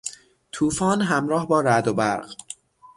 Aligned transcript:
توفان 0.51 1.01
همراه 1.01 1.47
با 1.47 1.61
رعد 1.61 1.87
و 1.87 1.93
برق 1.93 2.35